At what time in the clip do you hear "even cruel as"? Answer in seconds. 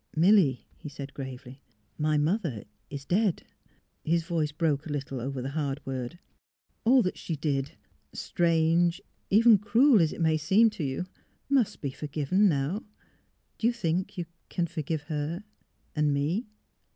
9.29-10.11